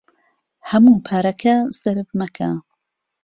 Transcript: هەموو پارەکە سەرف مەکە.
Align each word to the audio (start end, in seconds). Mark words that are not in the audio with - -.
هەموو 0.69 1.03
پارەکە 1.07 1.55
سەرف 1.79 2.09
مەکە. 2.19 2.51